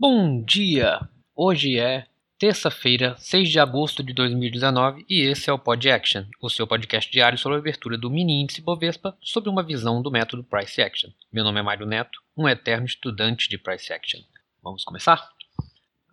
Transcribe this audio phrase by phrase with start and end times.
[0.00, 1.00] Bom dia!
[1.34, 2.06] Hoje é
[2.38, 7.10] terça-feira, 6 de agosto de 2019 e esse é o Pod Action, o seu podcast
[7.10, 11.10] diário sobre a abertura do mini índice Bovespa sob uma visão do método Price Action.
[11.32, 14.20] Meu nome é Mário Neto, um eterno estudante de Price Action.
[14.62, 15.28] Vamos começar?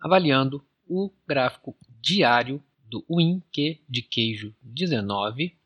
[0.00, 2.60] Avaliando o gráfico diário
[2.90, 5.56] do WinQ de queijo 19.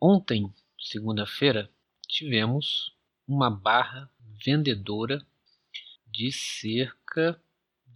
[0.00, 1.70] Ontem, segunda-feira,
[2.08, 2.92] tivemos
[3.24, 4.10] uma barra
[4.44, 5.24] vendedora
[6.12, 6.99] de cerca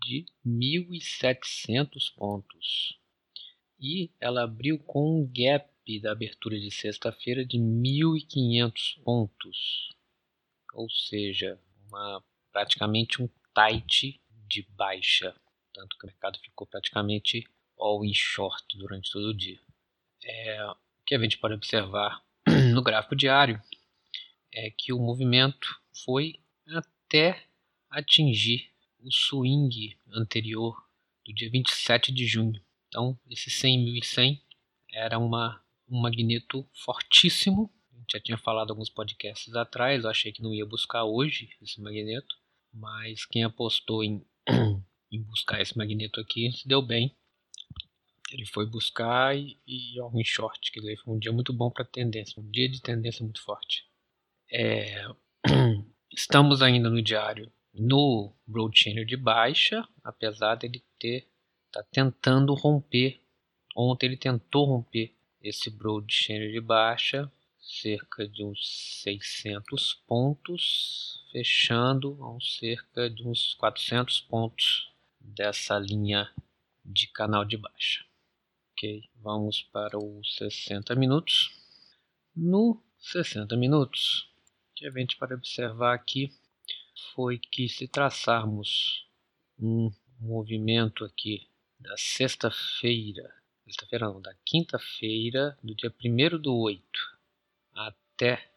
[0.05, 2.99] de 1.700 pontos.
[3.79, 5.69] E ela abriu com um gap
[6.01, 9.91] da abertura de sexta-feira de 1.500 pontos.
[10.73, 15.35] Ou seja, uma, praticamente um tight de baixa.
[15.73, 17.47] Tanto que o mercado ficou praticamente
[17.79, 19.61] all in short durante todo o dia.
[20.23, 22.25] É, o que a gente pode observar
[22.73, 23.61] no gráfico diário
[24.53, 25.69] é que o movimento
[26.05, 27.45] foi até
[27.91, 28.74] atingir
[29.05, 30.83] o swing anterior
[31.25, 32.61] do dia 27 de junho.
[32.89, 34.41] Então, esse 100.100
[34.91, 37.71] era uma, um magneto fortíssimo.
[37.93, 41.51] A gente já tinha falado alguns podcasts atrás, eu achei que não ia buscar hoje
[41.61, 42.35] esse magneto,
[42.73, 44.25] mas quem apostou em,
[45.13, 47.15] em buscar esse magneto aqui se deu bem.
[48.33, 51.85] Ele foi buscar e, e ó, um short, que foi um dia muito bom para
[51.85, 53.85] tendência, um dia de tendência muito forte.
[54.51, 55.05] É,
[56.11, 61.29] estamos ainda no diário no Broad Channel de baixa, apesar dele ter
[61.73, 63.21] tá tentando romper.
[63.77, 72.17] Ontem ele tentou romper esse Broad Channel de baixa, cerca de uns 600 pontos, fechando
[72.25, 76.31] a cerca de uns 400 pontos dessa linha
[76.85, 78.05] de canal de baixa.
[78.73, 81.51] Ok, vamos para os 60 minutos.
[82.37, 84.29] No 60 minutos,
[84.77, 86.33] que a gente pode observar aqui
[87.15, 89.07] foi que se traçarmos
[89.59, 96.83] um movimento aqui da sexta-feira, sexta-feira não, da quinta-feira, do dia 1 do 8
[97.75, 98.51] até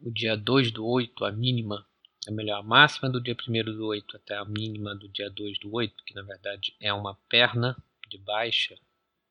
[0.00, 1.86] o dia 2 do 8, a mínima,
[2.26, 5.58] é melhor, a máxima do dia 1 do 8 até a mínima do dia 2
[5.58, 7.76] do 8, que na verdade é uma perna
[8.08, 8.78] de baixa,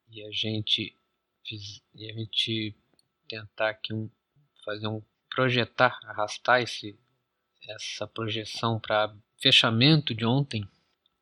[0.10, 0.96] e a gente,
[1.46, 2.76] fiz, e a gente
[3.28, 4.10] tentar aqui um,
[4.64, 6.98] fazer um projetar, arrastar esse
[7.68, 10.68] essa projeção para fechamento de ontem,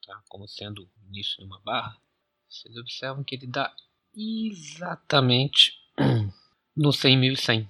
[0.05, 0.21] tá?
[0.29, 1.97] como sendo o início de uma barra,
[2.47, 3.73] vocês observam que ele dá
[4.15, 5.73] exatamente
[6.75, 7.67] no 100.100.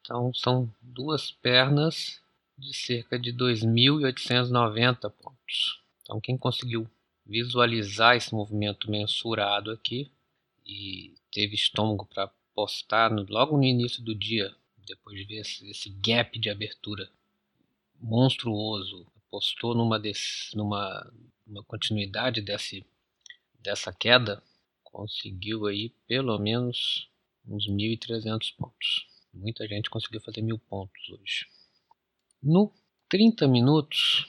[0.00, 2.20] Então são duas pernas
[2.56, 5.80] de cerca de 2.890 pontos.
[6.02, 6.88] Então quem conseguiu
[7.26, 10.10] visualizar esse movimento mensurado aqui
[10.64, 14.54] e teve estômago para postar no, logo no início do dia,
[14.86, 17.10] depois de ver esse, esse gap de abertura
[18.02, 20.00] monstruoso, apostou numa,
[20.54, 21.12] numa,
[21.46, 22.84] numa continuidade desse,
[23.60, 24.42] dessa queda,
[24.82, 27.08] conseguiu aí pelo menos
[27.46, 29.06] uns 1.300 pontos.
[29.32, 31.46] Muita gente conseguiu fazer mil pontos hoje.
[32.42, 32.72] No
[33.08, 34.26] 30 minutos,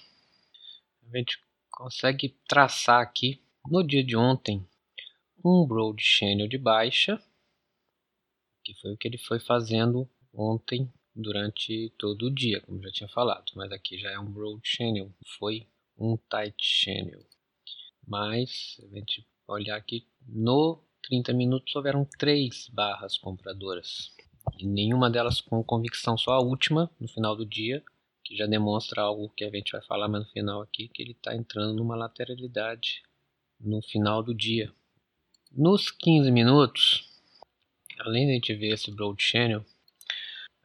[1.04, 1.38] a gente
[1.70, 4.66] consegue traçar aqui, no dia de ontem,
[5.44, 7.22] um Broad Channel de baixa,
[8.64, 13.10] que foi o que ele foi fazendo ontem durante todo o dia, como já tinha
[13.10, 17.24] falado, mas aqui já é um broad channel, foi um tight channel.
[18.06, 24.12] Mas, a gente olhar aqui, no 30 minutos houveram três barras compradoras.
[24.58, 27.84] E nenhuma delas com convicção, só a última, no final do dia,
[28.24, 31.12] que já demonstra algo que a gente vai falar mais no final aqui, que ele
[31.12, 33.04] está entrando numa lateralidade
[33.60, 34.74] no final do dia.
[35.52, 37.22] Nos 15 minutos,
[38.00, 39.64] além de a gente ver esse broad channel,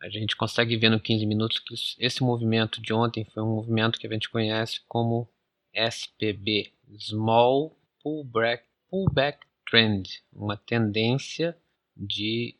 [0.00, 3.98] a gente consegue ver no 15 minutos que esse movimento de ontem foi um movimento
[3.98, 5.28] que a gente conhece como
[5.72, 11.56] SPB, Small Pullback, pullback Trend, uma tendência
[11.96, 12.56] de,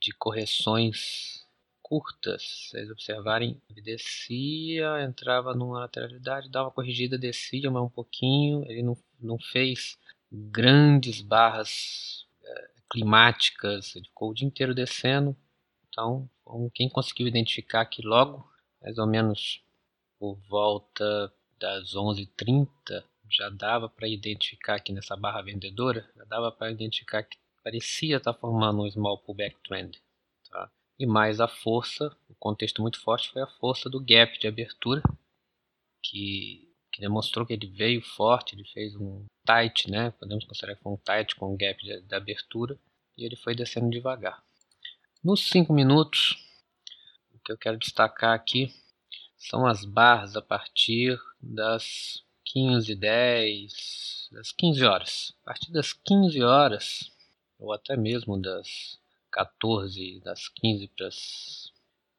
[0.00, 1.44] de correções
[1.82, 2.68] curtas.
[2.70, 8.82] Vocês observarem, ele descia, entrava numa lateralidade, dava uma corrigida, descia mais um pouquinho, ele
[8.82, 9.98] não, não fez
[10.32, 15.36] grandes barras é, climáticas, ele ficou o dia inteiro descendo,
[15.96, 16.28] então,
[16.74, 18.46] quem conseguiu identificar que logo,
[18.82, 19.62] mais ou menos
[20.18, 26.70] por volta das 11h30, já dava para identificar aqui nessa barra vendedora, já dava para
[26.70, 29.98] identificar que parecia estar tá formando um small pullback trend.
[30.50, 30.70] Tá?
[30.98, 35.02] E mais a força, o contexto muito forte foi a força do gap de abertura,
[36.04, 40.10] que, que demonstrou que ele veio forte, ele fez um tight, né?
[40.10, 42.78] podemos considerar que foi um tight com um gap de, de abertura,
[43.16, 44.44] e ele foi descendo devagar.
[45.26, 46.38] Nos 5 minutos,
[47.34, 48.72] o que eu quero destacar aqui
[49.36, 55.34] são as barras a partir das 15, 10, das 15 horas.
[55.42, 57.10] A partir das 15 horas,
[57.58, 59.00] ou até mesmo das
[59.32, 61.72] 14, das 15 para as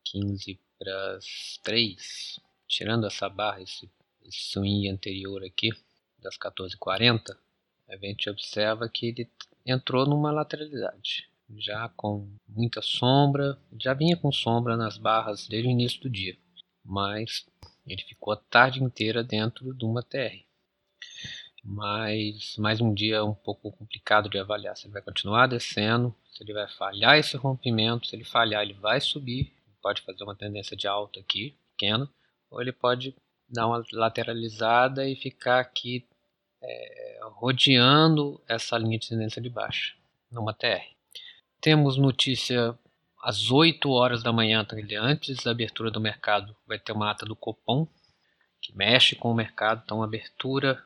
[0.03, 3.89] 15 para as 3, tirando essa barra, esse,
[4.25, 5.69] esse swing anterior aqui,
[6.19, 7.38] das 14h40,
[7.88, 9.31] a gente observa que ele
[9.65, 15.71] entrou numa lateralidade, já com muita sombra, já vinha com sombra nas barras desde o
[15.71, 16.38] início do dia,
[16.83, 17.45] mas
[17.85, 20.45] ele ficou a tarde inteira dentro de uma TR.
[21.63, 26.44] Mas mais um dia um pouco complicado de avaliar se ele vai continuar descendo, se
[26.44, 30.75] ele vai falhar esse rompimento, se ele falhar ele vai subir, pode fazer uma tendência
[30.75, 32.09] de alta aqui, pequena,
[32.50, 33.15] ou ele pode
[33.50, 36.05] dar uma lateralizada e ficar aqui
[36.61, 39.95] é, rodeando essa linha de tendência de baixa,
[40.31, 40.96] numa TR.
[41.67, 42.79] Temos notícia
[43.21, 44.65] às 8 horas da manhã,
[45.01, 47.85] antes da abertura do mercado, vai ter uma ata do Copom,
[48.61, 50.81] que mexe com o mercado, então abertura.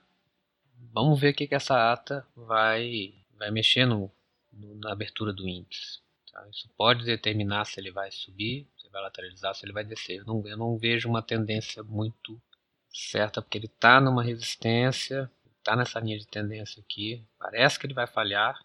[0.91, 4.11] Vamos ver o que, que essa ata vai, vai mexer no,
[4.51, 5.99] no na abertura do índice.
[6.31, 6.43] Tá?
[6.49, 10.21] Isso pode determinar se ele vai subir, se vai lateralizar, se ele vai descer.
[10.21, 12.41] Eu não, eu não vejo uma tendência muito
[12.89, 15.29] certa, porque ele está numa resistência,
[15.59, 17.23] está nessa linha de tendência aqui.
[17.37, 18.59] Parece que ele vai falhar,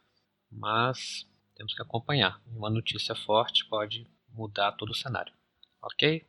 [0.50, 2.40] mas temos que acompanhar.
[2.54, 5.32] Uma notícia forte pode mudar todo o cenário.
[5.82, 6.24] Ok?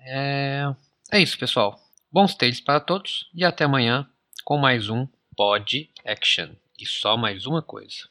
[0.00, 0.74] É,
[1.10, 1.80] é isso, pessoal.
[2.12, 4.08] Bons trades para todos e até amanhã
[4.44, 5.06] com mais um
[5.36, 6.50] Pod Action.
[6.78, 8.08] E só mais uma coisa.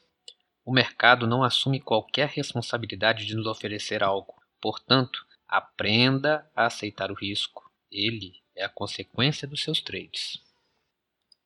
[0.64, 4.34] O mercado não assume qualquer responsabilidade de nos oferecer algo.
[4.60, 7.70] Portanto, aprenda a aceitar o risco.
[7.92, 10.40] Ele é a consequência dos seus trades.